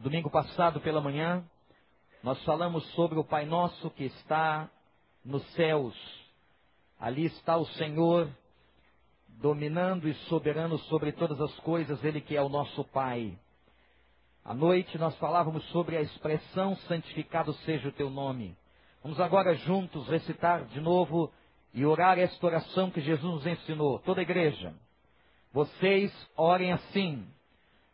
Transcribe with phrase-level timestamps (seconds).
[0.00, 1.44] No domingo passado pela manhã,
[2.22, 4.66] nós falamos sobre o Pai Nosso que está
[5.22, 5.94] nos céus.
[6.98, 8.26] Ali está o Senhor,
[9.28, 13.38] dominando e soberano sobre todas as coisas, Ele que é o nosso Pai.
[14.42, 18.56] À noite nós falávamos sobre a expressão santificado seja o teu nome.
[19.02, 21.30] Vamos agora juntos recitar de novo
[21.74, 24.72] e orar esta oração que Jesus nos ensinou, toda a igreja.
[25.52, 27.22] Vocês orem assim: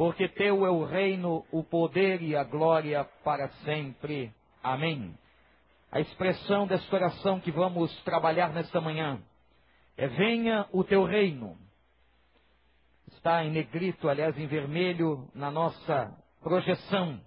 [0.00, 4.32] porque teu é o reino, o poder e a glória para sempre.
[4.62, 5.14] Amém.
[5.92, 9.20] A expressão desta oração que vamos trabalhar nesta manhã
[9.98, 11.54] é: Venha o teu reino.
[13.08, 17.20] Está em negrito, aliás, em vermelho, na nossa projeção.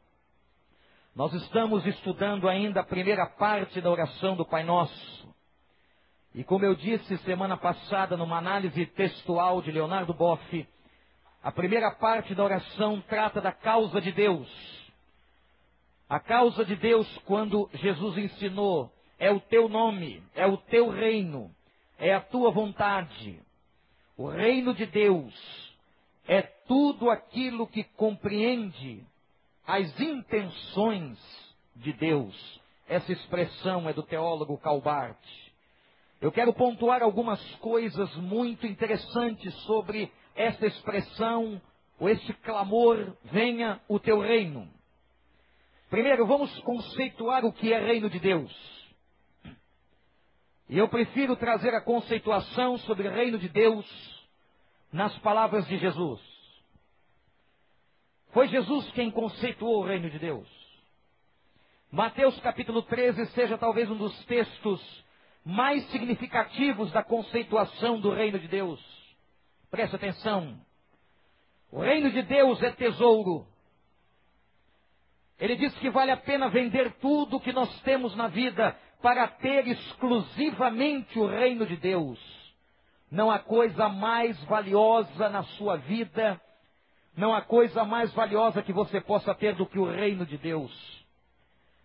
[1.16, 5.32] Nós estamos estudando ainda a primeira parte da oração do Pai Nosso.
[6.34, 10.68] E como eu disse semana passada, numa análise textual de Leonardo Boff,
[11.44, 14.48] a primeira parte da oração trata da causa de Deus.
[16.08, 21.54] A causa de Deus, quando Jesus ensinou, é o teu nome, é o teu reino,
[22.00, 23.42] é a tua vontade.
[24.16, 25.34] O reino de Deus
[26.28, 29.04] é tudo aquilo que compreende
[29.68, 31.20] as intenções
[31.76, 32.62] de Deus.
[32.88, 35.20] Essa expressão é do teólogo Calbart.
[36.22, 41.62] Eu quero pontuar algumas coisas muito interessantes sobre esta expressão,
[42.00, 44.70] ou este clamor, venha o teu reino.
[45.90, 48.52] Primeiro, vamos conceituar o que é reino de Deus.
[50.70, 53.86] E eu prefiro trazer a conceituação sobre o reino de Deus
[54.92, 56.20] nas palavras de Jesus.
[58.32, 60.48] Foi Jesus quem conceituou o reino de Deus.
[61.92, 65.06] Mateus capítulo 13 seja talvez um dos textos
[65.46, 69.03] mais significativos da conceituação do reino de Deus.
[69.74, 70.56] Preste atenção.
[71.72, 73.48] O reino de Deus é tesouro.
[75.40, 79.68] Ele diz que vale a pena vender tudo que nós temos na vida para ter
[79.68, 82.20] exclusivamente o reino de Deus.
[83.10, 86.40] Não há coisa mais valiosa na sua vida,
[87.18, 90.72] não há coisa mais valiosa que você possa ter do que o reino de Deus.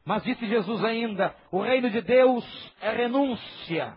[0.05, 3.97] Mas disse Jesus ainda: o reino de Deus é renúncia.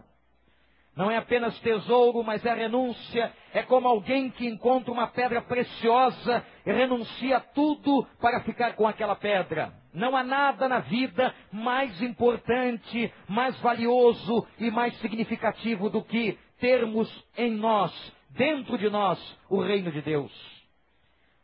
[0.95, 3.31] Não é apenas tesouro, mas é renúncia.
[3.53, 9.15] É como alguém que encontra uma pedra preciosa e renuncia tudo para ficar com aquela
[9.15, 9.73] pedra.
[9.93, 17.09] Não há nada na vida mais importante, mais valioso e mais significativo do que termos
[17.37, 17.91] em nós,
[18.29, 19.19] dentro de nós,
[19.49, 20.31] o reino de Deus.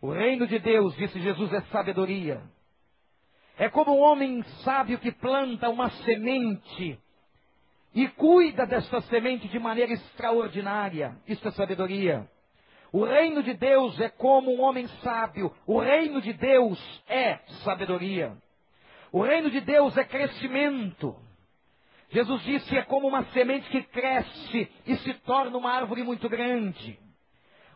[0.02, 2.41] O reino de Deus, disse Jesus, é sabedoria.
[3.58, 7.00] É como um homem sábio que planta uma semente
[7.97, 11.18] e cuida desta semente de maneira extraordinária.
[11.28, 12.30] Isso é sabedoria.
[12.94, 15.52] O reino de Deus é como um homem sábio.
[15.66, 18.38] O reino de Deus é sabedoria.
[19.12, 21.16] O reino de Deus é crescimento.
[22.09, 27.00] Jesus disse: é como uma semente que cresce e se torna uma árvore muito grande.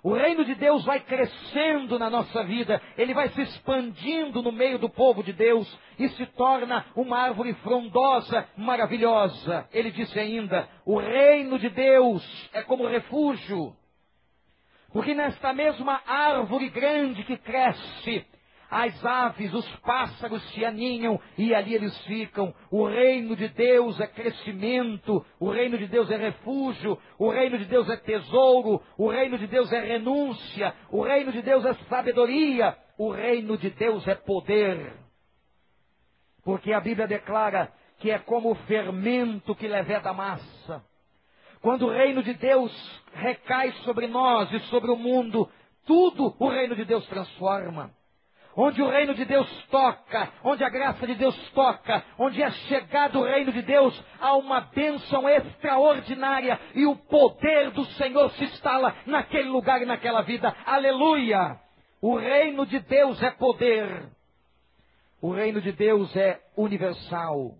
[0.03, 4.79] O reino de Deus vai crescendo na nossa vida, ele vai se expandindo no meio
[4.79, 9.67] do povo de Deus e se torna uma árvore frondosa, maravilhosa.
[9.71, 13.75] Ele disse ainda: o reino de Deus é como refúgio.
[14.91, 18.25] Porque nesta mesma árvore grande que cresce,
[18.71, 22.55] as aves, os pássaros se aninham e ali eles ficam.
[22.71, 27.65] O reino de Deus é crescimento, o reino de Deus é refúgio, o reino de
[27.65, 32.77] Deus é tesouro, o reino de Deus é renúncia, o reino de Deus é sabedoria,
[32.97, 34.93] o reino de Deus é poder.
[36.41, 40.81] Porque a Bíblia declara que é como o fermento que leveda a massa.
[41.61, 42.71] Quando o reino de Deus
[43.13, 45.49] recai sobre nós e sobre o mundo,
[45.85, 47.91] tudo o reino de Deus transforma
[48.55, 53.19] onde o reino de Deus toca, onde a graça de Deus toca, onde é chegado
[53.19, 58.95] o reino de Deus, há uma bênção extraordinária e o poder do Senhor se instala
[59.05, 60.55] naquele lugar e naquela vida.
[60.65, 61.59] Aleluia!
[62.01, 64.09] O reino de Deus é poder.
[65.21, 67.55] O reino de Deus é universal.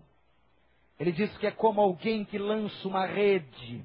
[0.98, 3.84] Ele diz que é como alguém que lança uma rede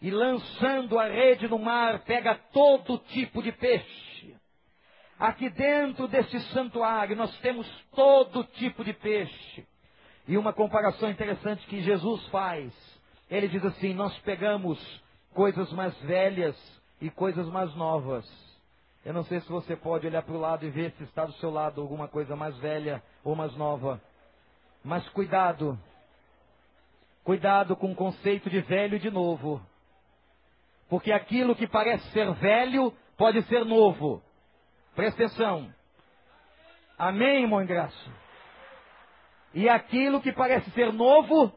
[0.00, 4.05] e lançando a rede no mar pega todo tipo de peixe
[5.18, 9.66] Aqui dentro deste santuário nós temos todo tipo de peixe.
[10.28, 12.72] E uma comparação interessante que Jesus faz.
[13.30, 14.78] Ele diz assim: Nós pegamos
[15.32, 16.56] coisas mais velhas
[17.00, 18.26] e coisas mais novas.
[19.04, 21.32] Eu não sei se você pode olhar para o lado e ver se está do
[21.34, 24.02] seu lado alguma coisa mais velha ou mais nova.
[24.84, 25.78] Mas cuidado.
[27.22, 29.60] Cuidado com o conceito de velho e de novo.
[30.88, 34.22] Porque aquilo que parece ser velho pode ser novo.
[34.96, 35.70] Presta atenção.
[36.98, 38.10] Amém, irmão Ingraço?
[39.52, 41.52] E aquilo que parece ser novo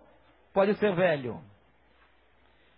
[0.53, 1.41] pode ser velho.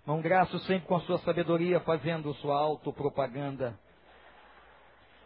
[0.03, 3.77] Irmão Graço sempre com a sua sabedoria fazendo sua autopropaganda.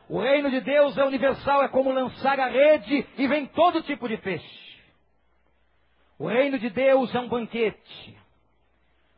[0.08, 4.08] O reino de Deus é universal, é como lançar a rede e vem todo tipo
[4.08, 4.84] de peixe.
[6.18, 8.18] O reino de Deus é um banquete,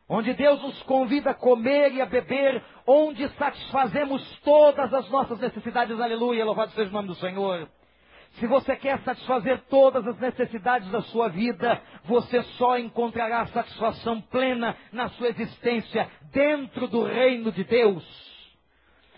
[0.08, 6.00] onde Deus nos convida a comer e a beber, onde satisfazemos todas as nossas necessidades.
[6.00, 7.68] Aleluia, louvado seja o nome do Senhor.
[8.38, 14.74] Se você quer satisfazer todas as necessidades da sua vida, você só encontrará satisfação plena
[14.90, 18.04] na sua existência dentro do reino de Deus.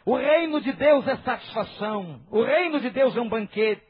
[0.04, 2.20] O reino de Deus é satisfação.
[2.28, 3.84] O reino de Deus é um banquete.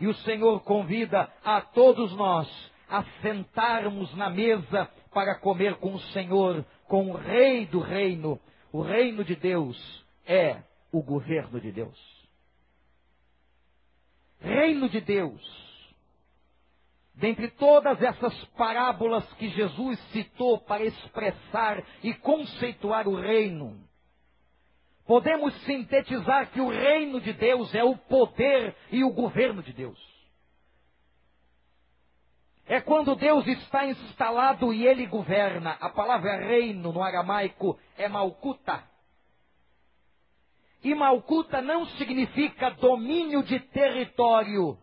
[0.00, 6.00] E o Senhor convida a todos nós a sentarmos na mesa para comer com o
[6.12, 8.38] Senhor, com o Rei do reino.
[8.76, 10.62] O reino de Deus é
[10.92, 12.16] o governo de Deus
[14.40, 15.66] reino de Deus.
[17.14, 23.80] Dentre todas essas parábolas que Jesus citou para expressar e conceituar o reino,
[25.06, 30.15] podemos sintetizar que o reino de Deus é o poder e o governo de Deus.
[32.68, 35.76] É quando Deus está instalado e ele governa.
[35.80, 38.82] A palavra reino no aramaico é malcuta.
[40.86, 44.78] E Malcuta não significa domínio de território.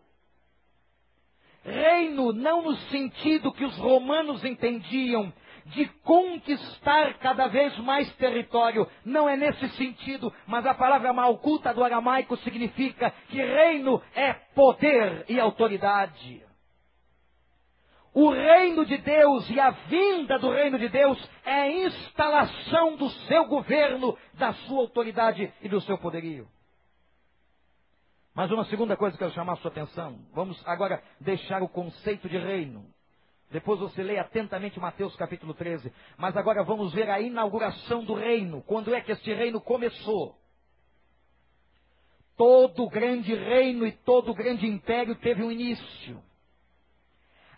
[1.64, 5.32] Reino não no sentido que os romanos entendiam
[5.66, 8.86] de conquistar cada vez mais território.
[9.02, 15.24] Não é nesse sentido, mas a palavra malcuta do aramaico significa que reino é poder
[15.26, 16.44] e autoridade.
[18.14, 23.10] O reino de Deus e a vinda do reino de Deus é a instalação do
[23.10, 26.46] seu governo, da sua autoridade e do seu poderio.
[28.32, 30.20] Mas uma segunda coisa que eu quero chamar a sua atenção.
[30.32, 32.86] Vamos agora deixar o conceito de reino.
[33.50, 35.92] Depois você lê atentamente Mateus capítulo 13.
[36.16, 38.62] Mas agora vamos ver a inauguração do reino.
[38.62, 40.36] Quando é que este reino começou?
[42.36, 46.22] Todo grande reino e todo grande império teve um início.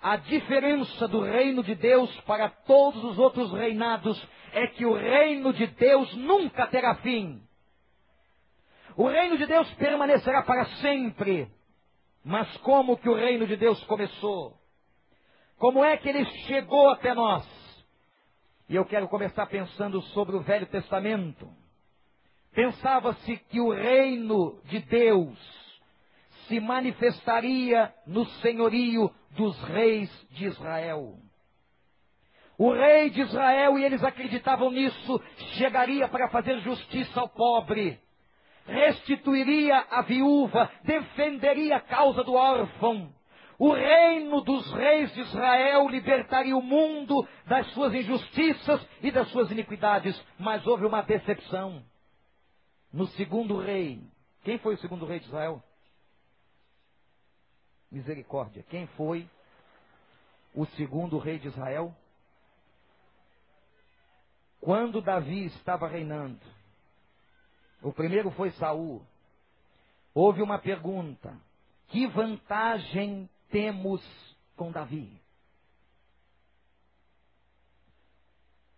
[0.06, 4.16] A diferença do reino de Deus para todos os outros reinados
[4.52, 7.42] é que o reino de Deus nunca terá fim.
[8.96, 11.50] O reino de Deus permanecerá para sempre.
[12.24, 14.56] Mas como que o reino de Deus começou?
[15.58, 17.44] Como é que ele chegou até nós?
[18.68, 21.50] E eu quero começar pensando sobre o Velho Testamento.
[22.52, 25.36] Pensava-se que o reino de Deus
[26.46, 31.18] se manifestaria no senhorio dos reis de Israel.
[32.58, 35.22] O rei de Israel, e eles acreditavam nisso,
[35.58, 38.00] chegaria para fazer justiça ao pobre,
[38.66, 43.14] restituiria a viúva, defenderia a causa do órfão.
[43.58, 49.50] O reino dos reis de Israel libertaria o mundo das suas injustiças e das suas
[49.50, 50.20] iniquidades.
[50.38, 51.82] Mas houve uma decepção.
[52.92, 54.00] No segundo rei,
[54.44, 55.62] quem foi o segundo rei de Israel?
[57.90, 58.64] Misericórdia.
[58.68, 59.28] Quem foi
[60.54, 61.94] o segundo rei de Israel?
[64.60, 66.40] Quando Davi estava reinando,
[67.82, 69.02] o primeiro foi Saul.
[70.14, 71.36] Houve uma pergunta:
[71.88, 74.02] que vantagem temos
[74.56, 75.20] com Davi?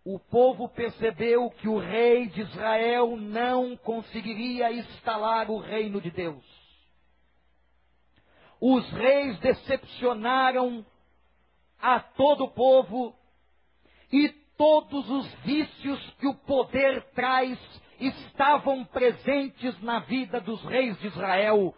[0.03, 6.68] O povo percebeu que o rei de Israel não conseguiria instalar o reino de Deus.
[8.61, 10.85] Os reis decepcionaram
[11.81, 13.15] a todo o povo
[14.11, 17.57] e todos os vícios que o poder traz
[17.99, 21.73] estavam presentes na vida dos reis de Israel.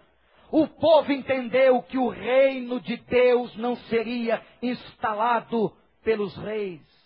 [0.52, 5.72] O povo entendeu que o reino de Deus não seria instalado
[6.04, 7.01] pelos reis.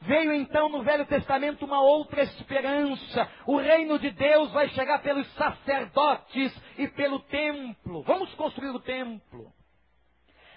[0.00, 3.28] Veio então no Velho Testamento uma outra esperança.
[3.46, 8.02] O reino de Deus vai chegar pelos sacerdotes e pelo templo.
[8.02, 9.52] Vamos construir o templo.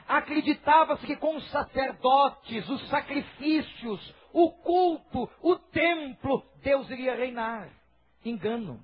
[0.07, 7.69] Acreditava-se que com os sacerdotes, os sacrifícios, o culto, o templo, Deus iria reinar.
[8.25, 8.81] Engano.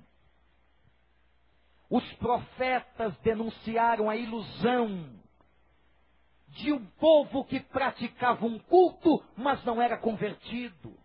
[1.90, 5.20] Os profetas denunciaram a ilusão
[6.56, 10.96] de um povo que praticava um culto, mas não era convertido.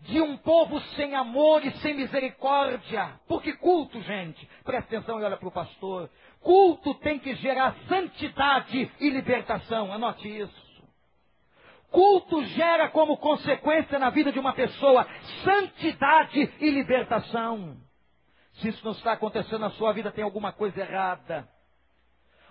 [0.00, 3.18] De um povo sem amor e sem misericórdia.
[3.26, 6.10] Porque culto, gente, presta atenção e olha para o pastor.
[6.40, 9.92] Culto tem que gerar santidade e libertação.
[9.92, 10.64] Anote isso.
[11.90, 15.06] Culto gera como consequência na vida de uma pessoa
[15.42, 17.76] santidade e libertação.
[18.54, 21.48] Se isso não está acontecendo na sua vida, tem alguma coisa errada.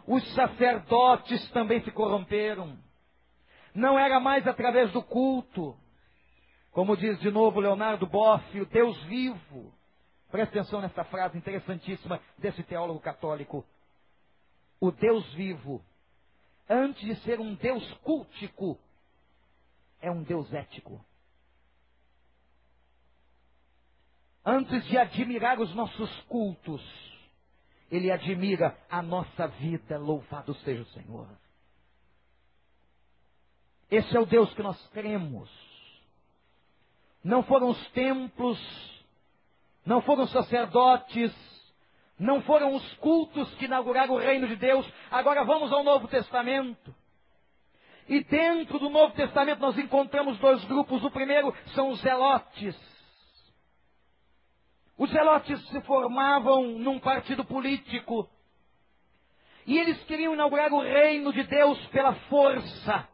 [0.06, 2.78] Os sacerdotes também se corromperam.
[3.74, 5.76] Não era mais através do culto.
[6.72, 9.74] Como diz de novo Leonardo Boff, o Deus vivo.
[10.32, 13.64] Presta atenção nessa frase interessantíssima desse teólogo católico.
[14.80, 15.84] O Deus vivo,
[16.68, 18.78] antes de ser um Deus cultico,
[20.02, 21.00] é um Deus ético.
[24.46, 26.82] Antes de admirar os nossos cultos,
[27.96, 30.00] ele admira a nossa vida.
[30.00, 31.28] Louvado seja o Senhor.
[33.90, 35.48] Esse é o Deus que nós cremos.
[37.24, 38.60] Não foram os templos,
[39.86, 41.32] não foram os sacerdotes,
[42.18, 44.92] não foram os cultos que inauguraram o reino de Deus.
[45.12, 46.94] Agora vamos ao Novo Testamento.
[48.10, 51.04] E dentro do Novo Testamento nós encontramos dois grupos.
[51.04, 52.93] O primeiro são os zelotes.
[54.98, 58.30] Os zelotes se formavam num partido político.
[59.66, 63.08] E eles queriam inaugurar o reino de Deus pela força.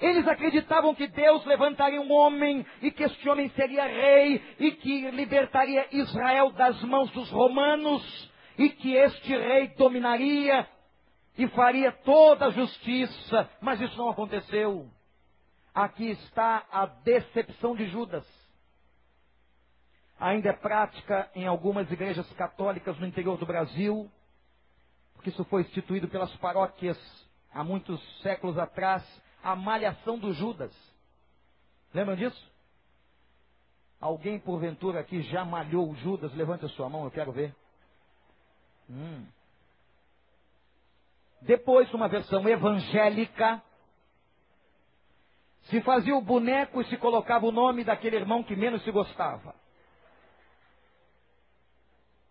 [0.00, 5.10] Eles acreditavam que Deus levantaria um homem e que este homem seria rei e que
[5.10, 10.68] libertaria Israel das mãos dos romanos e que este rei dominaria
[11.36, 14.88] e faria toda a justiça, mas isso não aconteceu.
[15.74, 18.26] Aqui está a decepção de Judas.
[20.20, 24.10] Ainda é prática em algumas igrejas católicas no interior do Brasil,
[25.14, 26.98] porque isso foi instituído pelas paróquias
[27.52, 29.02] há muitos séculos atrás,
[29.42, 30.72] a malhação do Judas.
[31.94, 32.50] Lembram disso?
[34.00, 36.32] Alguém porventura aqui já malhou o Judas?
[36.34, 37.54] Levante a sua mão, eu quero ver.
[38.88, 39.26] Hum.
[41.42, 43.62] Depois, uma versão evangélica,
[45.64, 49.54] se fazia o boneco e se colocava o nome daquele irmão que menos se gostava.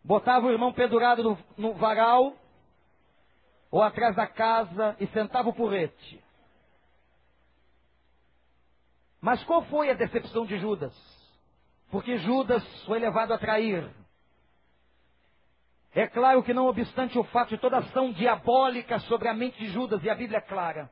[0.08, 2.34] Botava o irmão pendurado no, no varal
[3.70, 6.24] ou atrás da casa e sentava o porrete.
[9.20, 10.96] Mas qual foi a decepção de Judas?
[11.92, 13.86] Porque Judas foi levado a trair.
[15.94, 19.68] É claro que, não obstante o fato de toda ação diabólica sobre a mente de
[19.72, 20.90] Judas, e a Bíblia é clara.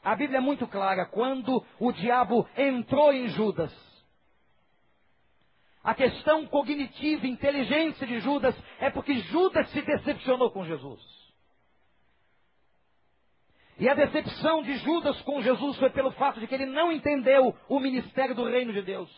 [0.00, 1.06] A Bíblia é muito clara.
[1.06, 3.72] Quando o diabo entrou em Judas,
[5.84, 11.00] a questão cognitiva, inteligência de Judas, é porque Judas se decepcionou com Jesus.
[13.78, 17.54] E a decepção de Judas com Jesus foi pelo fato de que ele não entendeu
[17.68, 19.10] o ministério do reino de Deus.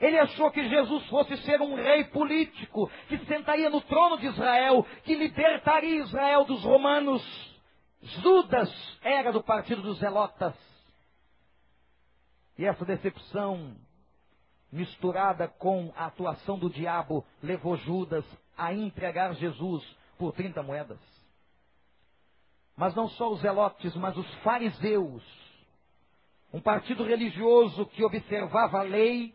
[0.00, 4.84] Ele achou que Jesus fosse ser um rei político, que sentaria no trono de Israel,
[5.04, 7.22] que libertaria Israel dos romanos.
[8.00, 10.54] Judas era do partido dos Zelotas.
[12.56, 13.76] E essa decepção,
[14.70, 18.24] misturada com a atuação do diabo, levou Judas
[18.56, 19.84] a entregar Jesus
[20.18, 20.98] por 30 moedas.
[22.76, 25.22] Mas não só os zelotes, mas os fariseus,
[26.52, 29.34] um partido religioso que observava a lei,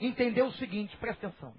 [0.00, 1.54] entendeu o seguinte, presta atenção.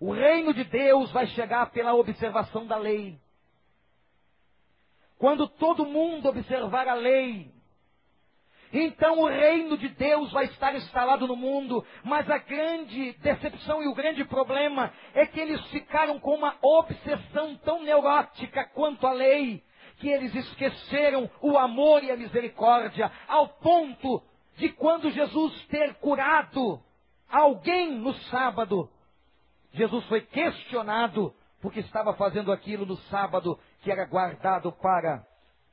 [0.00, 3.18] O reino de Deus vai chegar pela observação da lei.
[5.18, 7.52] Quando todo mundo observar a lei,
[8.72, 11.84] então o reino de Deus vai estar instalado no mundo.
[12.04, 17.56] Mas a grande decepção e o grande problema é que eles ficaram com uma obsessão
[17.56, 19.62] tão neurótica quanto a lei,
[19.98, 24.22] que eles esqueceram o amor e a misericórdia, ao ponto
[24.56, 26.82] de quando Jesus ter curado
[27.30, 28.90] alguém no sábado,
[29.72, 35.26] Jesus foi questionado porque estava fazendo aquilo no sábado que era guardado para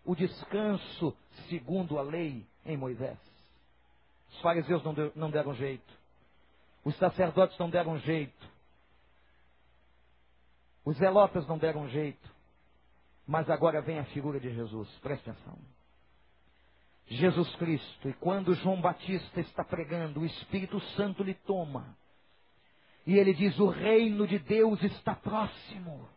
[0.04, 1.16] o descanso
[1.48, 3.18] segundo a lei em Moisés.
[4.32, 5.94] Os fariseus não, deu, não deram jeito.
[6.84, 8.50] Os sacerdotes não deram jeito.
[10.84, 12.30] Os zelotas não deram jeito.
[13.26, 14.88] Mas agora vem a figura de Jesus.
[15.00, 15.58] Preste atenção.
[17.08, 18.10] Jesus Cristo.
[18.10, 21.96] E quando João Batista está pregando, o Espírito Santo lhe toma.
[23.06, 26.08] E ele diz: O reino de Deus está próximo.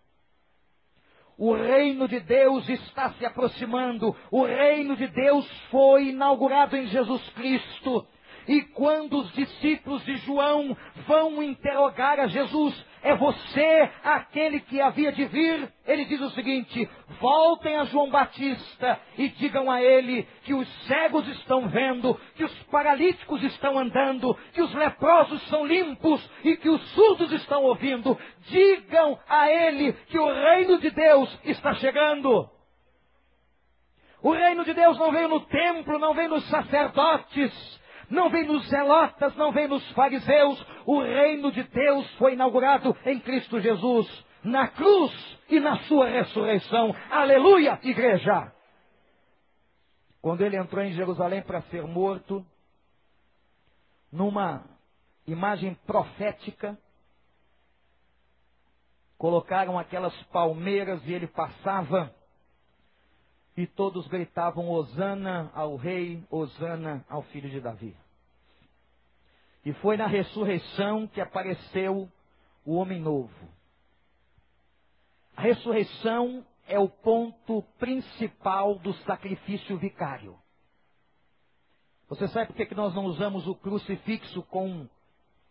[1.38, 4.14] O reino de Deus está se aproximando.
[4.28, 8.04] O reino de Deus foi inaugurado em Jesus Cristo.
[8.48, 10.74] E quando os discípulos de João
[11.06, 15.70] vão interrogar a Jesus, é você aquele que havia de vir?
[15.86, 16.88] Ele diz o seguinte:
[17.20, 22.62] voltem a João Batista e digam a ele que os cegos estão vendo, que os
[22.64, 28.18] paralíticos estão andando, que os leprosos são limpos e que os surdos estão ouvindo.
[28.48, 32.48] Digam a ele que o reino de Deus está chegando.
[34.22, 37.78] O reino de Deus não veio no templo, não veio nos sacerdotes,
[38.10, 40.64] não vem nos zelotas, não vem nos fariseus.
[40.86, 46.94] O reino de Deus foi inaugurado em Cristo Jesus, na cruz e na sua ressurreição.
[47.10, 48.52] Aleluia, igreja!
[50.20, 52.44] Quando ele entrou em Jerusalém para ser morto,
[54.10, 54.64] numa
[55.26, 56.76] imagem profética,
[59.16, 62.14] colocaram aquelas palmeiras e ele passava
[63.58, 67.96] e todos gritavam Hosana ao rei, Hosana ao filho de Davi.
[69.64, 72.08] E foi na ressurreição que apareceu
[72.64, 73.34] o homem novo.
[75.36, 80.38] A ressurreição é o ponto principal do sacrifício vicário.
[82.08, 84.88] Você sabe por que nós não usamos o crucifixo com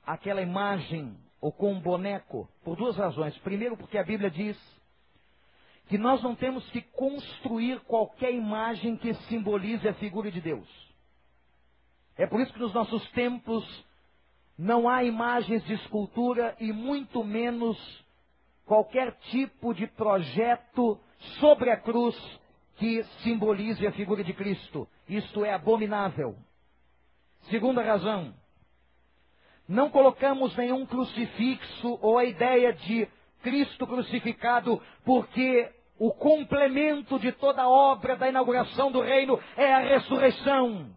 [0.05, 2.49] aquela imagem ou com um boneco?
[2.63, 3.37] Por duas razões.
[3.39, 4.57] Primeiro, porque a Bíblia diz
[5.87, 10.67] que nós não temos que construir qualquer imagem que simbolize a figura de Deus.
[12.17, 13.85] É por isso que nos nossos templos
[14.57, 17.77] não há imagens de escultura e muito menos
[18.65, 20.99] qualquer tipo de projeto
[21.39, 22.15] sobre a cruz
[22.77, 24.87] que simbolize a figura de Cristo.
[25.07, 26.35] Isto é abominável.
[27.49, 28.33] Segunda razão,
[29.67, 33.07] não colocamos nenhum crucifixo ou a ideia de
[33.41, 39.79] Cristo crucificado, porque o complemento de toda a obra da inauguração do reino é a
[39.79, 40.91] ressurreição.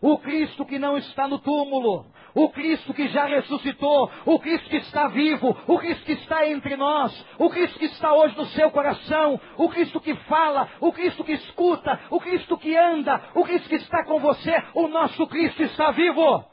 [0.00, 4.78] O Cristo que não está no túmulo, o Cristo que já ressuscitou, o Cristo que
[4.78, 8.68] está vivo, o Cristo que está entre nós, o Cristo que está hoje no seu
[8.72, 13.68] coração, o Cristo que fala, o Cristo que escuta, o Cristo que anda, o Cristo
[13.68, 16.44] que está com você, o nosso Cristo está vivo.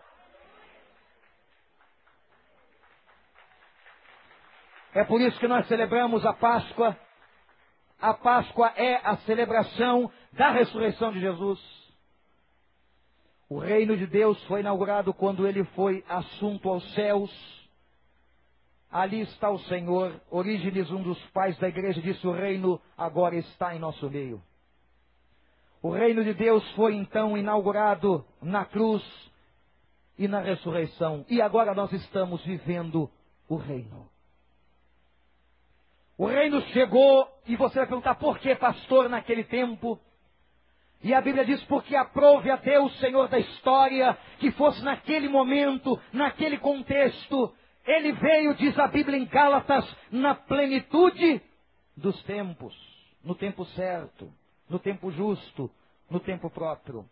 [4.94, 6.96] É por isso que nós celebramos a Páscoa
[8.02, 11.60] a Páscoa é a celebração da ressurreição de Jesus.
[13.50, 17.32] O reino de Deus foi inaugurado quando ele foi assunto aos céus.
[18.92, 20.20] Ali está o Senhor.
[20.30, 24.42] Orígenes, um dos pais da igreja, disse: O reino agora está em nosso meio.
[25.82, 29.04] O reino de Deus foi então inaugurado na cruz
[30.18, 31.26] e na ressurreição.
[31.30, 33.10] E agora nós estamos vivendo
[33.48, 34.08] o reino.
[36.20, 39.98] O reino chegou e você vai perguntar por que, pastor, naquele tempo?
[41.02, 45.98] E a Bíblia diz: porque aprove a Deus, Senhor da história, que fosse naquele momento,
[46.12, 47.56] naquele contexto.
[47.86, 51.42] Ele veio, diz a Bíblia em Gálatas, na plenitude
[51.96, 52.76] dos tempos,
[53.24, 54.30] no tempo certo,
[54.70, 55.72] no tempo justo,
[56.10, 57.06] no tempo próprio.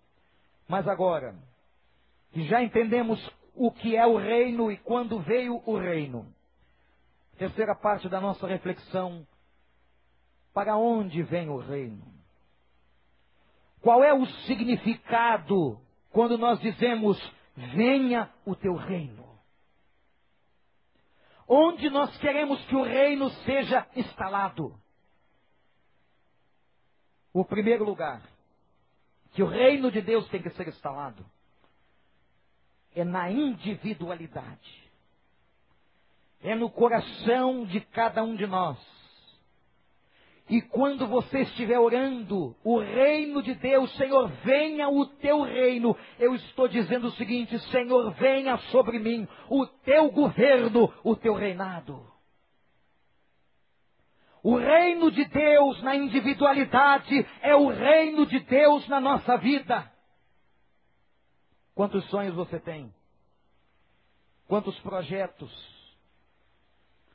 [0.67, 1.33] Mas agora,
[2.35, 6.27] já entendemos o que é o reino e quando veio o reino,
[7.37, 9.25] Terceira parte da nossa reflexão.
[10.53, 12.03] Para onde vem o reino?
[13.79, 17.17] Qual é o significado quando nós dizemos,
[17.55, 19.27] venha o teu reino?
[21.47, 24.75] Onde nós queremos que o reino seja instalado?
[27.31, 28.21] O primeiro lugar
[29.33, 31.23] que o reino de Deus tem que ser instalado
[32.95, 34.86] é na individualidade
[36.41, 38.77] é no coração de cada um de nós.
[40.49, 45.95] E quando você estiver orando, o reino de Deus, Senhor, venha o teu reino.
[46.17, 52.01] Eu estou dizendo o seguinte: Senhor, venha sobre mim o teu governo, o teu reinado.
[54.41, 59.91] O reino de Deus na individualidade é o reino de Deus na nossa vida.
[61.75, 62.93] Quantos sonhos você tem?
[64.47, 65.76] Quantos projetos?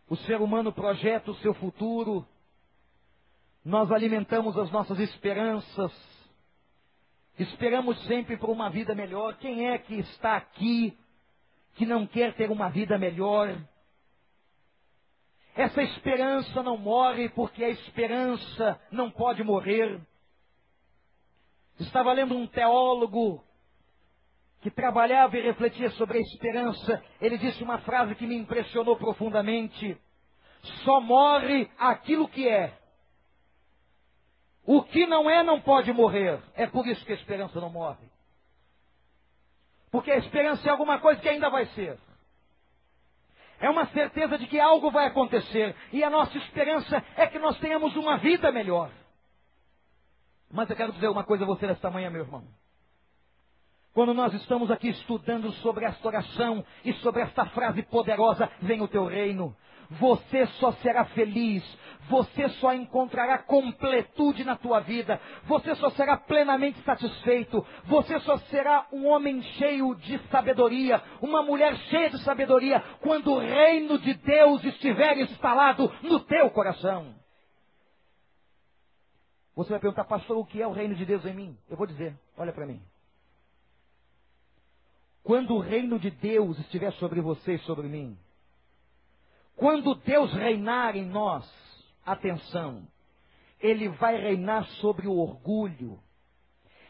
[0.09, 2.27] O ser humano projeta o seu futuro.
[3.65, 5.93] Nós alimentamos as nossas esperanças.
[7.39, 9.37] Esperamos sempre por uma vida melhor.
[9.39, 10.97] Quem é que está aqui
[11.75, 13.57] que não quer ter uma vida melhor?
[15.55, 20.01] Essa esperança não morre porque a esperança não pode morrer.
[21.79, 23.43] Estava lendo um teólogo
[24.63, 30.01] que trabalhava e refletia sobre a esperança, ele disse uma frase que me impressionou profundamente:
[30.85, 32.79] só morre aquilo que é.
[34.65, 36.41] O que não é não pode morrer.
[36.55, 38.07] É por isso que a esperança não morre.
[39.91, 41.99] Porque a esperança é alguma coisa que ainda vai ser.
[43.59, 45.75] É uma certeza de que algo vai acontecer.
[45.93, 48.93] E a nossa esperança é que nós tenhamos uma vida melhor.
[50.51, 52.47] Mas eu quero dizer uma coisa a você nesta manhã, meu irmão.
[53.95, 58.89] Quando nós estamos aqui estudando sobre esta oração e sobre esta frase poderosa, vem o
[58.89, 59.55] teu reino,
[59.91, 61.63] você só será feliz,
[62.09, 68.87] você só encontrará completude na tua vida, você só será plenamente satisfeito, você só será
[68.91, 74.65] um homem cheio de sabedoria, uma mulher cheia de sabedoria, quando o reino de Deus
[74.65, 77.15] estiver instalado no teu coração.
[79.55, 81.59] Você vai perguntar, pastor, o que é o reino de Deus em mim?
[81.69, 82.81] Eu vou dizer, olha para mim.
[85.23, 88.17] Quando o reino de Deus estiver sobre você e sobre mim,
[89.57, 91.49] quando Deus reinar em nós,
[92.05, 92.83] atenção,
[93.61, 95.99] Ele vai reinar sobre o orgulho,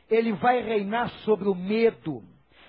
[0.08, 2.22] Ele vai reinar sobre o medo,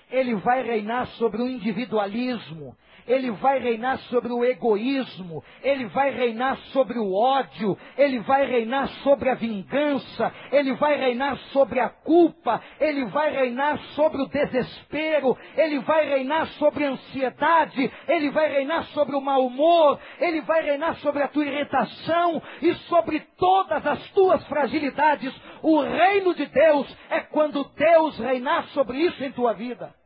[0.10, 2.76] Ele vai reinar sobre o individualismo,
[3.07, 8.87] ele vai reinar sobre o egoísmo, ele vai reinar sobre o ódio, ele vai reinar
[9.03, 15.37] sobre a vingança, ele vai reinar sobre a culpa, ele vai reinar sobre o desespero,
[15.55, 20.63] ele vai reinar sobre a ansiedade, ele vai reinar sobre o mau humor, ele vai
[20.63, 25.33] reinar sobre a tua irritação e sobre todas as tuas fragilidades.
[25.61, 30.02] O reino de Deus é quando Deus reinar sobre isso em tua vida.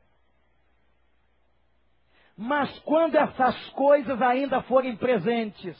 [2.37, 5.75] Mas quando essas coisas ainda forem presentes,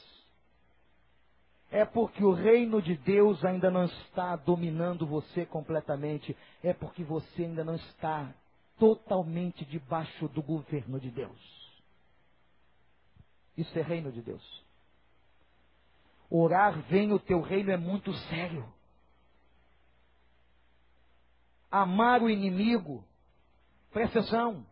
[1.70, 7.44] é porque o reino de Deus ainda não está dominando você completamente, é porque você
[7.44, 8.34] ainda não está
[8.76, 11.80] totalmente debaixo do governo de Deus.
[13.56, 14.64] Isso é reino de Deus.
[16.28, 18.68] Orar, vem o teu reino é muito sério.
[21.70, 23.04] Amar o inimigo,
[23.92, 24.66] presta atenção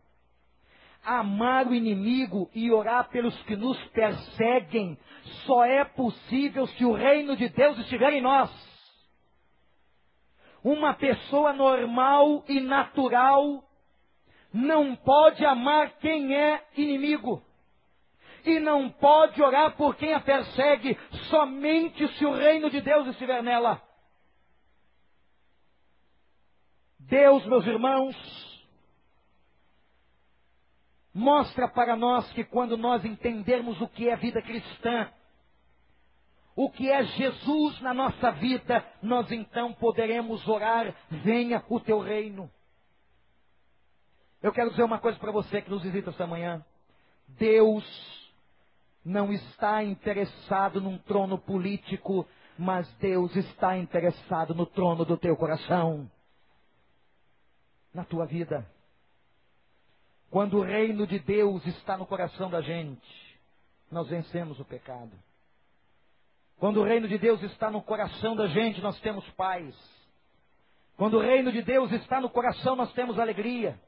[1.07, 4.97] amar o inimigo e orar pelos que nos perseguem
[5.45, 8.51] só é possível se o reino de Deus estiver em nós.
[10.61, 13.63] Uma pessoa normal e natural
[14.53, 17.41] não pode amar quem é inimigo.
[18.43, 20.97] E não pode orar por quem a persegue
[21.29, 23.81] somente se o reino de Deus estiver nela.
[26.99, 28.46] Deus, meus irmãos,
[31.17, 35.11] mostra para nós que quando nós entendermos o que é vida cristã,
[36.55, 42.49] o que é Jesus na nossa vida, nós então poderemos orar: venha o teu reino.
[44.43, 46.63] Eu quero dizer uma coisa para você que nos visita esta manhã.
[47.27, 47.83] Deus
[49.03, 52.27] não está interessado num trono político,
[52.59, 56.09] mas Deus está interessado no trono do teu coração,
[57.91, 58.76] na tua vida.
[60.29, 63.37] Quando o reino de Deus está no coração da gente,
[63.91, 65.11] nós vencemos o pecado.
[66.59, 69.75] Quando o reino de Deus está no coração da gente, nós temos paz.
[70.97, 73.79] Quando o reino de Deus está no coração, nós temos alegria.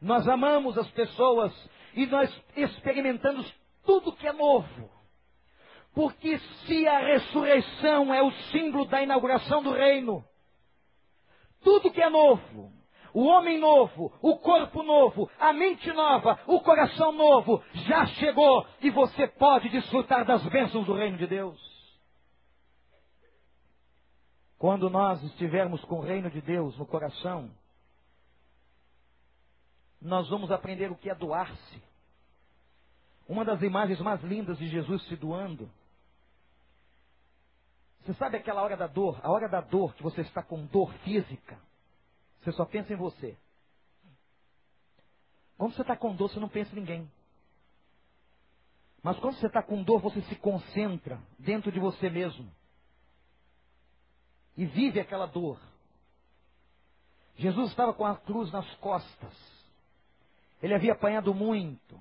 [0.00, 1.52] Nós amamos as pessoas
[1.94, 3.52] e nós experimentamos
[3.84, 4.90] tudo que é novo.
[5.92, 10.24] Porque se a ressurreição é o símbolo da inauguração do reino,
[11.62, 12.70] tudo que é novo,
[13.16, 18.90] o homem novo, o corpo novo, a mente nova, o coração novo já chegou e
[18.90, 21.58] você pode desfrutar das bênçãos do reino de Deus.
[24.58, 27.50] Quando nós estivermos com o reino de Deus no coração,
[29.98, 31.82] nós vamos aprender o que é doar-se.
[33.26, 35.70] Uma das imagens mais lindas de Jesus se doando.
[38.02, 40.92] Você sabe aquela hora da dor, a hora da dor que você está com dor
[40.98, 41.58] física?
[42.46, 43.36] Você só pensa em você.
[45.58, 47.10] Quando você está com dor, você não pensa em ninguém.
[49.02, 52.48] Mas quando você está com dor, você se concentra dentro de você mesmo.
[54.56, 55.58] E vive aquela dor.
[57.34, 59.34] Jesus estava com a cruz nas costas.
[60.62, 62.00] Ele havia apanhado muito.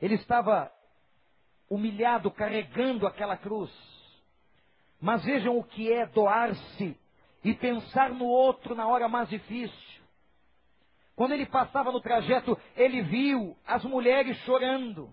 [0.00, 0.72] Ele estava
[1.68, 3.70] humilhado, carregando aquela cruz.
[4.98, 7.01] Mas vejam o que é doar-se
[7.44, 10.02] e pensar no outro na hora mais difícil.
[11.14, 15.12] Quando ele passava no trajeto, ele viu as mulheres chorando.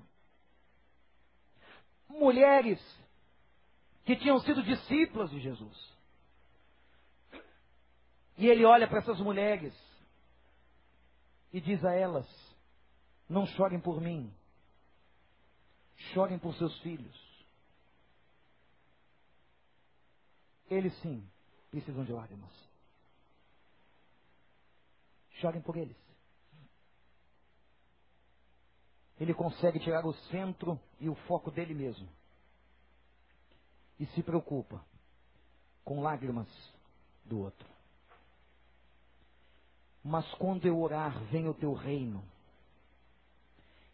[2.07, 2.79] Mulheres
[4.05, 5.97] que tinham sido discípulas de Jesus.
[8.37, 9.73] E ele olha para essas mulheres
[11.51, 12.27] e diz a elas:
[13.27, 14.33] Não chorem por mim,
[16.13, 17.29] chorem por seus filhos.
[20.69, 21.27] Eles sim
[21.71, 22.51] precisam de lágrimas.
[25.39, 25.95] Chorem por eles.
[29.19, 32.07] ele consegue tirar o centro e o foco dele mesmo.
[33.99, 34.83] E se preocupa
[35.83, 36.47] com lágrimas
[37.25, 37.67] do outro.
[40.01, 42.23] Mas quando eu orar, vem o teu reino.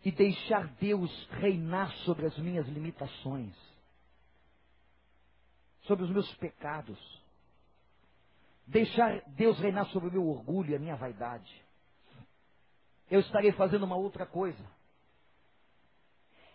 [0.04, 3.56] E deixar Deus reinar sobre as minhas limitações,
[5.82, 7.00] sobre os meus pecados.
[8.68, 11.64] Deixar Deus reinar sobre o meu orgulho e a minha vaidade.
[13.10, 14.76] Eu estarei fazendo uma outra coisa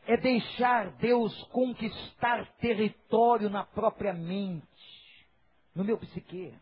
[0.06, 4.66] é deixar Deus conquistar território na própria mente,
[5.74, 6.52] no meu psique.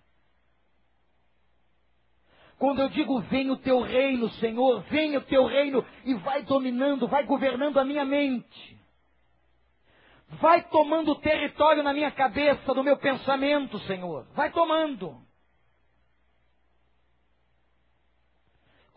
[2.59, 7.09] Quando eu digo vem o teu reino, Senhor, vem o teu reino e vai dominando,
[7.09, 8.79] vai governando a minha mente.
[10.41, 14.27] Vai tomando território na minha cabeça, no meu pensamento, Senhor.
[14.35, 15.17] Vai tomando.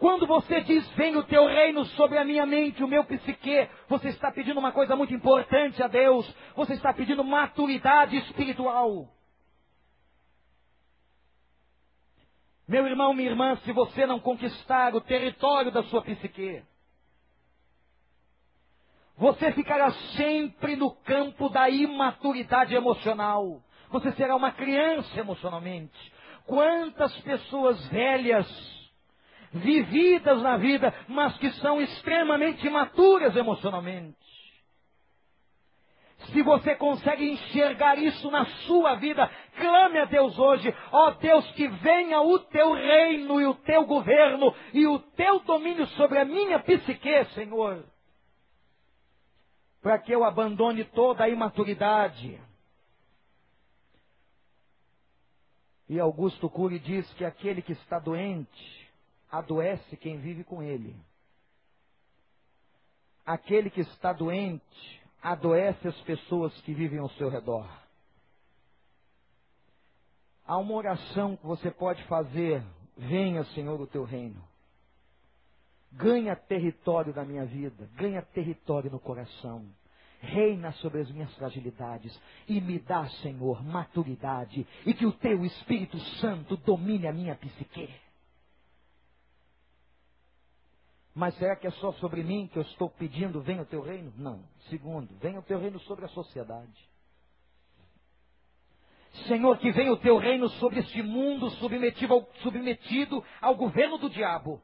[0.01, 4.07] Quando você diz, vem o teu reino sobre a minha mente, o meu psique, você
[4.07, 6.27] está pedindo uma coisa muito importante a Deus.
[6.55, 9.07] Você está pedindo maturidade espiritual.
[12.67, 16.63] Meu irmão, minha irmã, se você não conquistar o território da sua psique,
[19.15, 23.61] você ficará sempre no campo da imaturidade emocional.
[23.91, 26.11] Você será uma criança emocionalmente.
[26.47, 28.80] Quantas pessoas velhas
[29.51, 34.17] vividas na vida, mas que são extremamente imaturas emocionalmente.
[36.29, 41.49] Se você consegue enxergar isso na sua vida, clame a Deus hoje, ó oh Deus,
[41.53, 46.25] que venha o teu reino e o teu governo e o teu domínio sobre a
[46.25, 47.83] minha psique, Senhor.
[49.81, 52.39] Para que eu abandone toda a imaturidade.
[55.89, 58.80] E Augusto Cury diz que aquele que está doente,
[59.31, 60.95] adoece quem vive com ele.
[63.25, 67.67] Aquele que está doente adoece as pessoas que vivem ao seu redor.
[70.45, 72.63] Há uma oração que você pode fazer:
[72.97, 74.43] Venha, Senhor, o teu reino.
[75.93, 79.65] Ganha território da minha vida, ganha território no coração.
[80.19, 82.17] Reina sobre as minhas fragilidades
[82.47, 87.89] e me dá, Senhor, maturidade e que o teu Espírito Santo domine a minha psique.
[91.13, 94.13] Mas será que é só sobre mim que eu estou pedindo, venha o teu reino?
[94.17, 94.43] Não.
[94.69, 96.89] Segundo, venha o teu reino sobre a sociedade.
[99.27, 104.09] Senhor, que venha o teu reino sobre este mundo submetido ao, submetido ao governo do
[104.09, 104.61] diabo.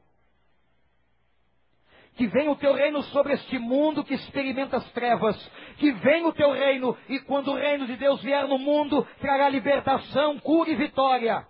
[2.14, 5.36] Que venha o teu reino sobre este mundo que experimenta as trevas.
[5.76, 9.50] Que venha o teu reino e quando o reino de Deus vier no mundo, trará
[9.50, 11.46] libertação, cura e vitória.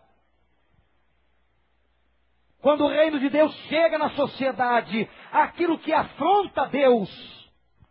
[2.61, 7.09] Quando o reino de Deus chega na sociedade, aquilo que afronta Deus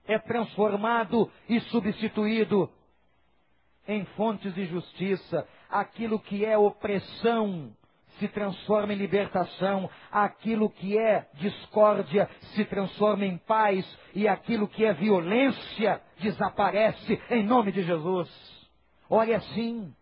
[0.05, 2.69] é transformado e substituído
[3.87, 5.47] em fontes de justiça.
[5.69, 7.71] Aquilo que é opressão
[8.19, 14.83] se transforma em libertação, aquilo que é discórdia se transforma em paz e aquilo que
[14.83, 18.29] é violência desaparece em nome de Jesus.
[19.09, 19.93] Olhe assim.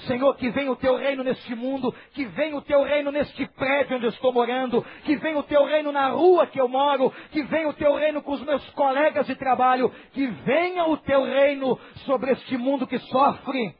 [0.00, 3.96] Senhor, que venha o teu reino neste mundo, que venha o teu reino neste prédio
[3.96, 7.42] onde eu estou morando, que venha o teu reino na rua que eu moro, que
[7.44, 11.78] venha o teu reino com os meus colegas de trabalho, que venha o teu reino
[12.06, 13.74] sobre este mundo que sofre.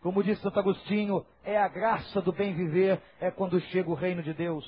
[0.00, 4.22] Como disse Santo Agostinho, é a graça do bem viver, é quando chega o reino
[4.22, 4.64] de Deus.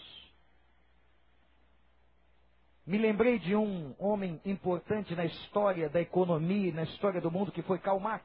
[2.86, 7.60] Me lembrei de um homem importante na história da economia, na história do mundo, que
[7.62, 8.24] foi Karl Marx.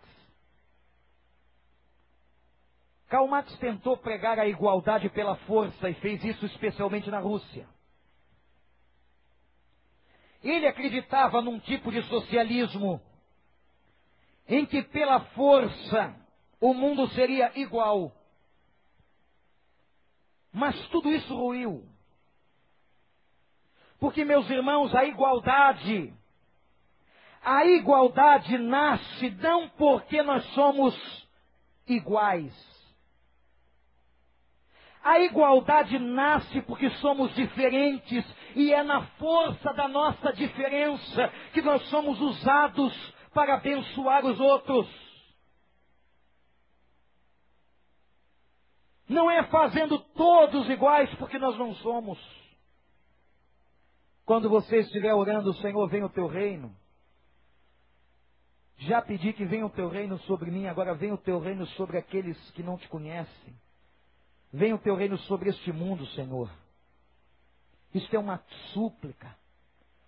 [3.12, 7.67] Karl Marx tentou pregar a igualdade pela força e fez isso especialmente na Rússia.
[10.41, 13.02] Ele acreditava num tipo de socialismo
[14.47, 16.15] em que pela força
[16.62, 18.13] o mundo seria igual.
[20.50, 21.86] Mas tudo isso ruiu.
[24.00, 26.13] Porque, meus irmãos, a igualdade,
[27.43, 31.28] a igualdade nasce não porque nós somos
[31.86, 32.81] iguais,
[35.04, 38.24] a igualdade nasce porque somos diferentes
[38.56, 44.88] e é na força da nossa diferença que nós somos usados para abençoar os outros.
[49.08, 52.20] Não é fazendo todos iguais porque nós não somos.
[54.24, 56.74] Quando você estiver orando, Senhor, vem o teu reino.
[58.78, 61.98] Já pedi que venha o teu reino sobre mim, agora vem o teu reino sobre
[61.98, 63.56] aqueles que não te conhecem.
[64.54, 66.52] Venha o teu reino sobre este mundo, Senhor.
[67.94, 68.42] Isto é uma
[68.74, 69.36] súplica,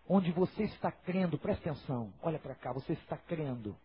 [0.08, 3.76] onde você está crendo, presta atenção, olha para cá, você está crendo.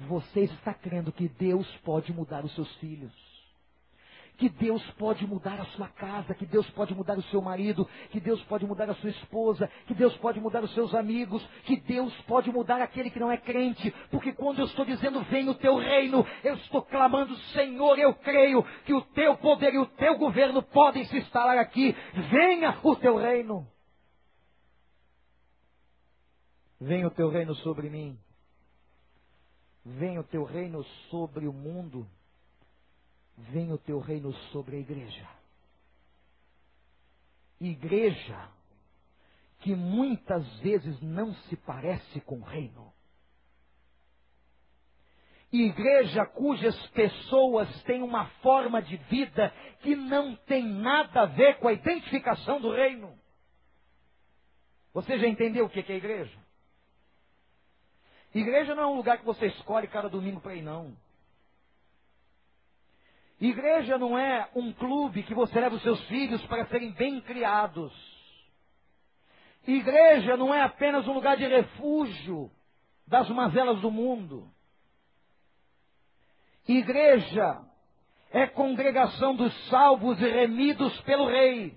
[0.00, 3.33] Você está crendo que Deus pode mudar os seus filhos
[4.36, 8.20] que Deus pode mudar a sua casa, que Deus pode mudar o seu marido, que
[8.20, 12.14] Deus pode mudar a sua esposa, que Deus pode mudar os seus amigos, que Deus
[12.22, 15.76] pode mudar aquele que não é crente, porque quando eu estou dizendo vem o teu
[15.76, 20.62] reino, eu estou clamando, Senhor, eu creio que o teu poder e o teu governo
[20.62, 21.94] podem se instalar aqui,
[22.30, 23.66] venha o teu reino.
[26.80, 28.18] Venha o teu reino sobre mim.
[29.84, 32.06] Venha o teu reino sobre o mundo
[33.36, 35.28] venha o teu reino sobre a igreja.
[37.60, 38.48] Igreja
[39.60, 42.92] que muitas vezes não se parece com o reino.
[45.50, 51.68] Igreja cujas pessoas têm uma forma de vida que não tem nada a ver com
[51.68, 53.16] a identificação do reino.
[54.92, 56.38] Você já entendeu o que é igreja?
[58.34, 60.96] Igreja não é um lugar que você escolhe cada domingo para ir, não.
[63.40, 67.92] Igreja não é um clube que você leva os seus filhos para serem bem criados.
[69.66, 72.50] Igreja não é apenas um lugar de refúgio
[73.06, 74.48] das mazelas do mundo.
[76.66, 77.60] Igreja
[78.30, 81.76] é congregação dos salvos e remidos pelo Rei.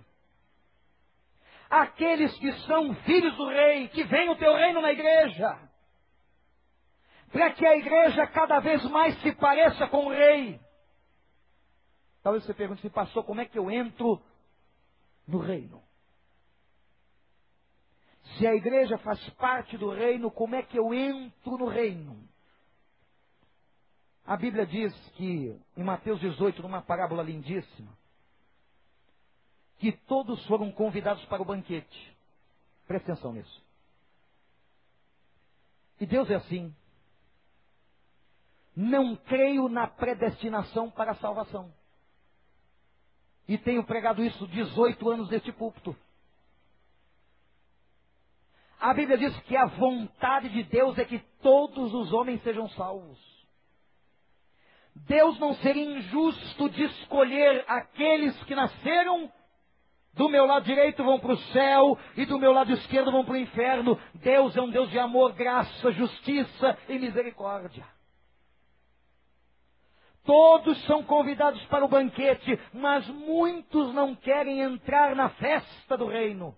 [1.69, 5.59] Aqueles que são filhos do Rei, que vem o teu reino na igreja.
[7.31, 10.59] Para que a igreja cada vez mais se pareça com o Rei.
[12.27, 14.21] Talvez você pergunte assim, pastor, como é que eu entro
[15.25, 15.81] no reino?
[18.35, 22.21] Se a igreja faz parte do reino, como é que eu entro no reino?
[24.25, 27.97] A Bíblia diz que, em Mateus 18, numa parábola lindíssima,
[29.77, 32.17] que todos foram convidados para o banquete.
[32.85, 33.63] Presta atenção nisso.
[35.97, 36.75] E Deus é assim.
[38.75, 41.73] Não creio na predestinação para a salvação.
[43.47, 45.95] E tenho pregado isso 18 anos neste púlpito.
[48.79, 53.17] A Bíblia diz que a vontade de Deus é que todos os homens sejam salvos.
[54.95, 59.31] Deus não seria injusto de escolher aqueles que nasceram
[60.13, 63.35] do meu lado direito vão para o céu e do meu lado esquerdo vão para
[63.35, 63.99] o inferno.
[64.15, 67.85] Deus é um Deus de amor, graça, justiça e misericórdia.
[70.27, 76.53] Todos são convidados para o banquete, mas muitos não querem entrar na festa do reino.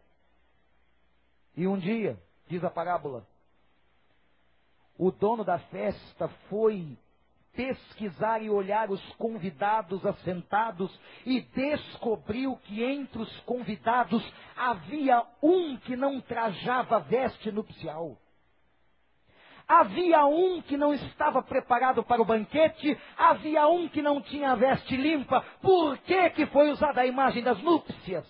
[1.55, 3.27] E um dia, diz a parábola,
[4.97, 6.97] o dono da festa foi
[7.53, 10.91] pesquisar e olhar os convidados assentados
[11.23, 14.23] e descobriu que entre os convidados
[14.58, 18.17] havia um que não trajava veste nupcial.
[19.69, 24.55] Havia um que não estava preparado para o banquete, havia um que não tinha a
[24.55, 25.41] veste limpa.
[25.62, 28.27] Por que, que foi usada a imagem das núpcias?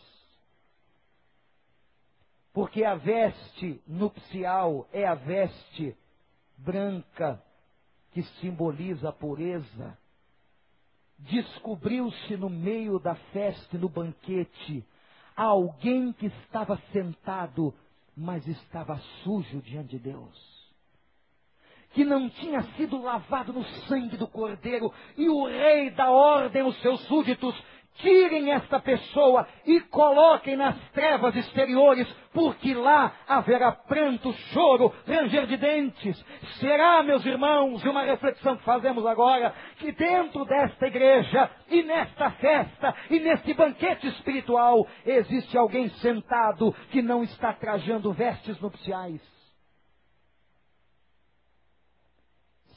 [2.54, 5.95] Porque a veste nupcial é a veste
[6.58, 7.41] branca
[8.12, 9.97] que simboliza a pureza.
[11.19, 14.86] Descobriu-se no meio da festa e no banquete
[15.38, 17.73] alguém que estava sentado,
[18.13, 20.59] mas estava sujo diante de Deus
[21.93, 26.80] que não tinha sido lavado no sangue do cordeiro, e o rei dá ordem aos
[26.82, 27.56] seus súditos:
[27.99, 35.58] tirem esta pessoa e coloquem nas trevas exteriores, porque lá haverá pranto, choro, ranger de
[35.58, 36.25] dentes.
[36.60, 42.32] Será, meus irmãos, e uma reflexão que fazemos agora, que dentro desta igreja, e nesta
[42.32, 49.38] festa, e neste banquete espiritual, existe alguém sentado que não está trajando vestes nupciais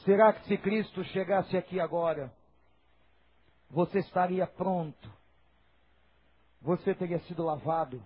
[0.04, 2.32] Será que se Cristo chegasse aqui agora,
[3.70, 5.10] você estaria pronto?
[6.60, 8.02] Você teria sido lavado?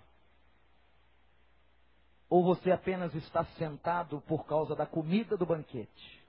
[2.28, 6.24] Ou você apenas está sentado por causa da comida do banquete?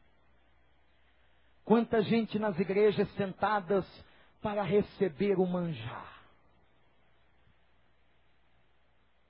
[1.66, 3.86] Quanta gente nas igrejas sentadas
[4.42, 6.24] para receber o manjar,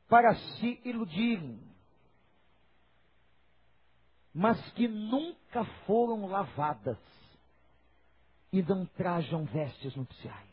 [0.07, 1.59] para se iludirem,
[4.37, 6.99] mas que nunca foram lavadas
[8.53, 10.47] e não trajam vestes nupciais.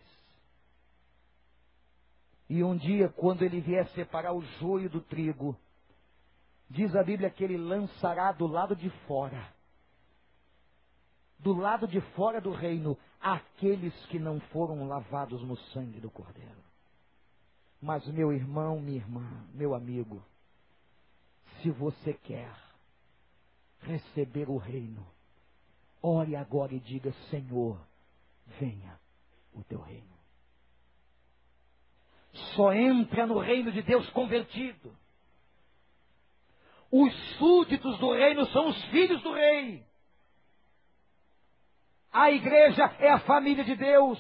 [2.49, 5.55] E um dia, quando ele vier separar o joio do trigo,
[6.70, 9.53] diz a Bíblia que ele lançará do lado de fora,
[11.39, 16.64] do lado de fora do reino, aqueles que não foram lavados no sangue do Cordeiro.
[17.82, 20.22] Mas, meu irmão, minha irmã, meu amigo,
[21.61, 22.64] se você quer
[23.85, 25.07] receber o reino,
[26.03, 27.80] ore agora e diga: Senhor,
[28.59, 28.99] venha
[29.53, 30.14] o teu reino.
[32.55, 34.95] Só entra no reino de Deus convertido.
[36.91, 39.85] Os súditos do reino são os filhos do rei.
[42.12, 44.18] A igreja é a família de Deus.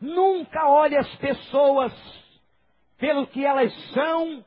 [0.00, 1.92] Nunca olhe as pessoas
[2.98, 4.44] pelo que elas são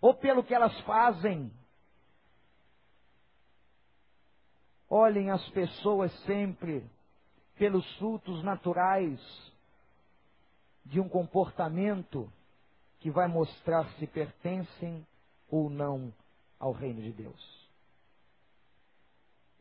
[0.00, 1.52] ou pelo que elas fazem.
[4.88, 6.84] Olhem as pessoas sempre
[7.56, 9.20] pelos frutos naturais
[10.84, 12.30] de um comportamento
[13.00, 15.06] que vai mostrar se pertencem
[15.50, 16.12] ou não
[16.58, 17.64] ao reino de Deus.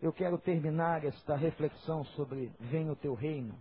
[0.01, 3.57] Eu quero terminar esta reflexão sobre Venha o teu reino,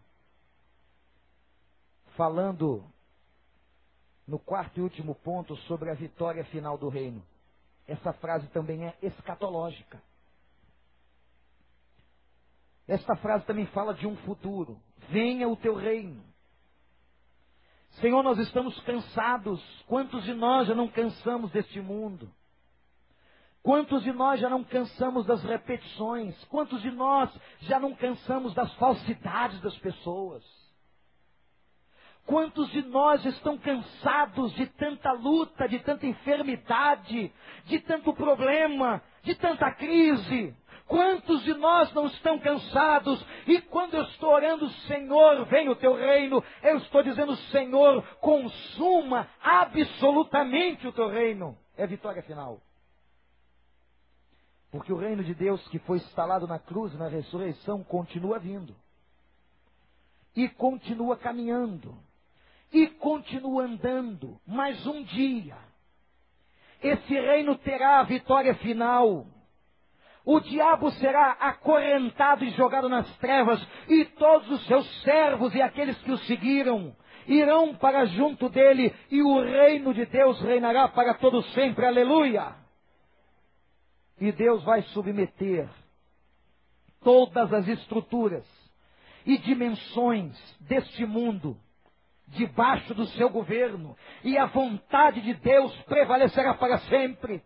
[2.17, 2.85] falando
[4.27, 7.23] no quarto e último ponto sobre a vitória final do reino.
[7.87, 10.03] Essa frase também é escatológica.
[12.89, 14.81] Esta frase também fala de um futuro.
[15.09, 16.23] Venha o teu reino.
[18.01, 19.63] Senhor, nós estamos cansados.
[19.87, 22.33] Quantos de nós já não cansamos deste mundo?
[23.63, 26.43] Quantos de nós já não cansamos das repetições?
[26.47, 27.31] Quantos de nós
[27.61, 30.43] já não cansamos das falsidades das pessoas?
[32.27, 37.33] Quantos de nós estão cansados de tanta luta, de tanta enfermidade,
[37.67, 40.57] de tanto problema, de tanta crise?
[40.87, 43.25] Quantos de nós não estão cansados?
[43.47, 49.29] E quando eu estou orando, Senhor, vem o teu reino, eu estou dizendo, Senhor, consuma
[49.43, 51.57] absolutamente o teu reino.
[51.77, 52.61] É a vitória final.
[54.71, 58.75] Porque o reino de Deus que foi instalado na cruz, na ressurreição, continua vindo.
[60.35, 61.97] E continua caminhando.
[62.73, 64.41] E continua andando.
[64.47, 65.59] Mas um dia,
[66.83, 69.27] esse reino terá a vitória final
[70.25, 75.97] o diabo será acorrentado e jogado nas trevas, e todos os seus servos e aqueles
[76.03, 76.95] que o seguiram
[77.27, 81.87] irão para junto dele, e o reino de Deus reinará para todo sempre.
[81.87, 82.55] Aleluia!
[84.21, 85.69] E Deus vai submeter
[87.03, 88.47] todas as estruturas
[89.27, 91.57] e dimensões deste mundo
[92.29, 97.43] debaixo do seu governo, e a vontade de Deus prevalecerá para sempre.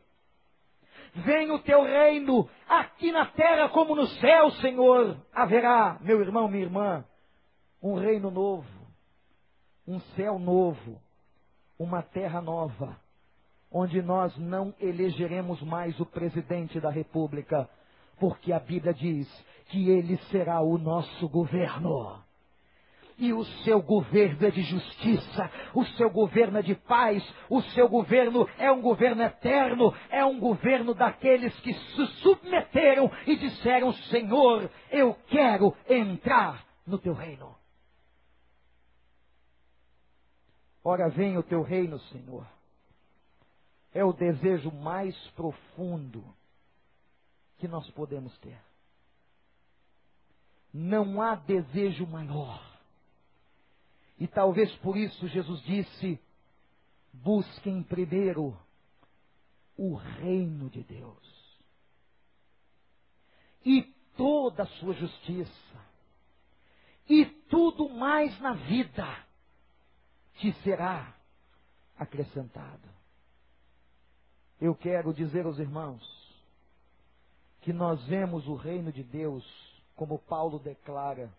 [1.24, 5.16] Venha o teu reino, aqui na terra como no céu, Senhor.
[5.32, 7.04] Haverá, meu irmão, minha irmã,
[7.82, 8.68] um reino novo,
[9.88, 11.00] um céu novo,
[11.78, 12.96] uma terra nova,
[13.72, 17.66] onde nós não elegeremos mais o presidente da república,
[18.20, 19.26] porque a Bíblia diz
[19.70, 22.25] que ele será o nosso governo.
[23.18, 27.88] E o seu governo é de justiça, o seu governo é de paz, o seu
[27.88, 34.70] governo é um governo eterno, é um governo daqueles que se submeteram e disseram: Senhor,
[34.90, 37.56] eu quero entrar no teu reino.
[40.84, 42.46] Ora, vem o teu reino, Senhor.
[43.94, 46.22] É o desejo mais profundo
[47.56, 48.60] que nós podemos ter.
[50.72, 52.75] Não há desejo maior
[54.18, 56.20] e talvez por isso Jesus disse:
[57.12, 58.56] busquem primeiro
[59.76, 61.36] o reino de Deus
[63.64, 63.82] e
[64.16, 65.84] toda a sua justiça,
[67.08, 69.26] e tudo mais na vida
[70.36, 71.14] te será
[71.98, 72.88] acrescentado.
[74.60, 76.02] Eu quero dizer aos irmãos
[77.60, 79.44] que nós vemos o reino de Deus,
[79.96, 81.30] como Paulo declara,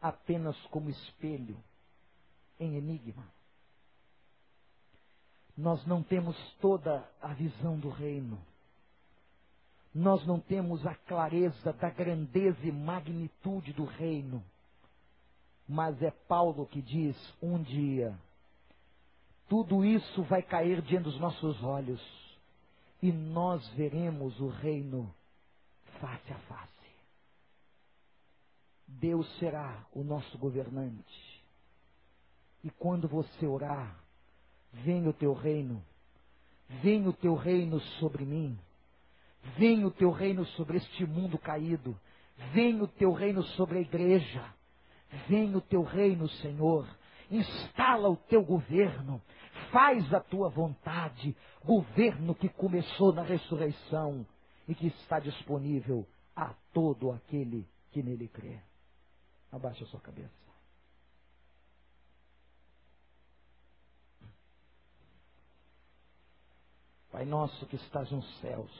[0.00, 1.56] apenas como espelho
[2.58, 3.24] em enigma.
[5.56, 8.38] Nós não temos toda a visão do reino.
[9.94, 14.44] Nós não temos a clareza da grandeza e magnitude do reino.
[15.68, 18.16] Mas é Paulo que diz: um dia,
[19.48, 22.00] tudo isso vai cair diante dos nossos olhos
[23.02, 25.12] e nós veremos o reino
[26.00, 26.68] face a face.
[28.86, 31.37] Deus será o nosso governante.
[32.64, 33.96] E quando você orar,
[34.72, 35.82] venha o teu reino,
[36.82, 38.58] venha o teu reino sobre mim,
[39.56, 41.98] venha o teu reino sobre este mundo caído,
[42.52, 44.44] venha o teu reino sobre a igreja,
[45.28, 46.88] venha o teu reino, Senhor,
[47.30, 49.22] instala o teu governo,
[49.70, 54.26] faz a tua vontade, governo que começou na ressurreição
[54.66, 58.58] e que está disponível a todo aquele que nele crê.
[59.50, 60.47] Abaixe a sua cabeça.
[67.18, 68.70] Pai nosso que estás nos céus,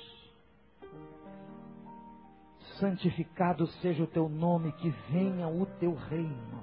[2.78, 6.62] santificado seja o teu nome, que venha o teu reino.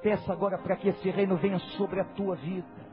[0.00, 2.86] Peça agora para que esse reino venha sobre a tua vida.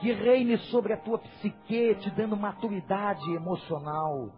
[0.00, 4.30] Que reine sobre a tua psique, te dando maturidade emocional.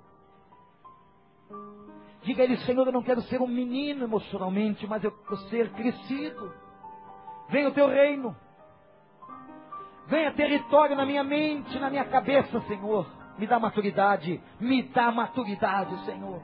[2.22, 5.70] Diga a ele, Senhor, eu não quero ser um menino emocionalmente, mas eu quero ser
[5.70, 6.52] crescido.
[7.48, 8.34] Venha o teu reino.
[10.06, 13.06] Venha território na minha mente, na minha cabeça, Senhor.
[13.38, 14.40] Me dá maturidade.
[14.60, 16.40] Me dá maturidade, Senhor.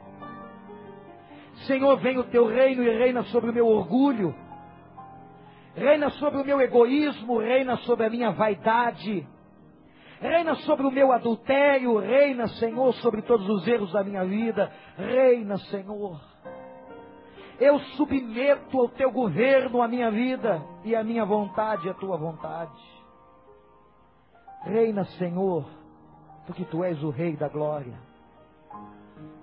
[1.66, 4.34] Senhor, venha o teu reino e reina sobre o meu orgulho.
[5.74, 9.26] Reina sobre o meu egoísmo, reina sobre a minha vaidade.
[10.20, 14.70] Reina sobre o meu adultério, reina, Senhor, sobre todos os erros da minha vida.
[14.96, 16.20] Reina, Senhor.
[17.58, 22.99] Eu submeto ao teu governo a minha vida e a minha vontade a tua vontade.
[24.62, 25.64] Reina, Senhor,
[26.46, 27.94] porque tu és o Rei da glória.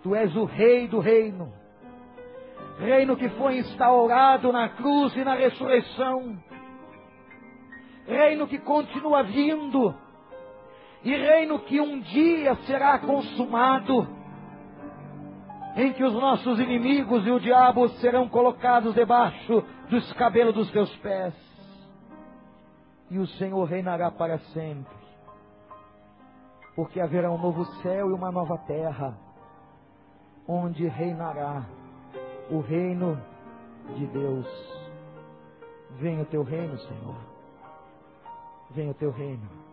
[0.04, 1.52] Tu és o Rei do reino.
[2.80, 6.38] Reino que foi instaurado na cruz e na ressurreição.
[8.06, 9.96] Reino que continua vindo.
[11.04, 14.08] E reino que um dia será consumado.
[15.76, 20.96] Em que os nossos inimigos e o diabo serão colocados debaixo dos cabelos dos teus
[20.98, 21.34] pés.
[23.10, 24.97] E o Senhor reinará para sempre
[26.78, 29.18] porque haverá um novo céu e uma nova terra,
[30.48, 31.66] onde reinará
[32.52, 33.20] o reino
[33.96, 34.46] de Deus.
[36.00, 37.16] Venha o teu reino, Senhor.
[38.70, 39.67] Venha o teu reino.